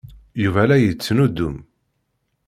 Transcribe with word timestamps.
Yuba 0.43 0.63
la 0.69 0.77
yettnuddum. 0.79 1.57